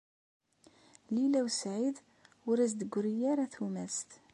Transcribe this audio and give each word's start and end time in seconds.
Lila 1.13 1.39
u 1.47 1.49
Saɛid 1.59 1.97
ur 2.49 2.57
as-d-teggri 2.65 3.15
ara 3.31 3.45
tumast. 3.53 4.09